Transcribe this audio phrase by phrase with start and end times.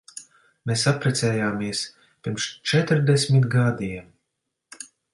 [0.71, 4.13] Mēs apprecējāmies pirms četrdesmit gadiem.